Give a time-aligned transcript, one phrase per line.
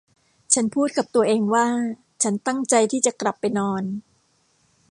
[0.53, 1.67] ฉันพูดกับตัวเองว่า
[2.23, 3.83] ฉันตั้งใจที่จะกลับไปนอน